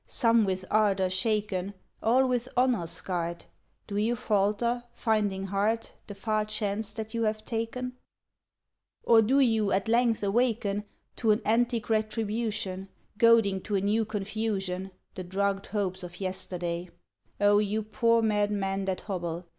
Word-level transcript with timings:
Some 0.07 0.45
with 0.45 0.65
ardor 0.71 1.11
shaken, 1.11 1.75
All 2.01 2.25
with 2.27 2.49
honor 2.57 2.87
scarred, 2.87 3.45
Do 3.85 3.97
you 3.97 4.15
falter, 4.15 4.83
finding 4.93 5.43
hard 5.45 5.91
The 6.07 6.15
far 6.15 6.43
chance 6.45 6.91
that 6.93 7.13
you 7.13 7.21
have 7.21 7.45
taken? 7.45 7.91
[17| 7.91 7.93
"Or, 9.03 9.21
do 9.21 9.39
you 9.39 9.71
at 9.71 9.87
length 9.87 10.23
awaken 10.23 10.85
To 11.17 11.29
an 11.29 11.43
antic 11.45 11.87
retribution, 11.91 12.89
Goading 13.19 13.61
to 13.61 13.75
a 13.75 13.81
new 13.81 14.03
confusion 14.03 14.89
The 15.13 15.23
drugged 15.23 15.67
hopes 15.67 16.01
of 16.01 16.19
yesterday? 16.19 16.89
O 17.39 17.59
you 17.59 17.83
poor 17.83 18.23
mad 18.23 18.49
men 18.49 18.85
that 18.85 19.01
hobble. 19.01 19.45